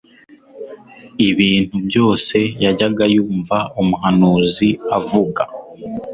[1.29, 5.41] Ibintu byose yajyaga yumva umuhanuzi avuga,